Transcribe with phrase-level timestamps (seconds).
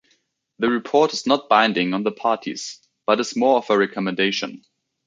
[0.57, 4.65] The report is not binding on the parties, but is more of a recommendation.